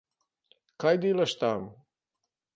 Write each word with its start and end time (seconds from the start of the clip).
Kaj 0.83 0.95
delaš 1.03 1.37
tam? 1.45 1.69